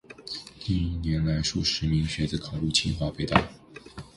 [0.59, 3.39] 近年来，数十名学子考入清华、北大